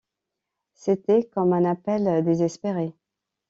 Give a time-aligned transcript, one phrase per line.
[0.73, 2.95] C’était comme un appel désespéré.